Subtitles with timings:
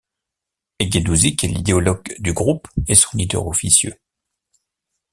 [0.79, 3.93] Hegedušić est l'idéologue du groupe et son leader officieux.